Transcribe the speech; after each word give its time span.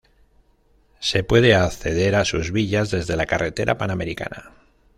Se 0.99 1.23
puede 1.23 1.53
acceder 1.53 2.15
a 2.15 2.25
sus 2.25 2.51
villas 2.51 2.89
desde 2.89 3.15
la 3.15 3.27
carretera 3.27 3.77
panamericana. 3.77 4.49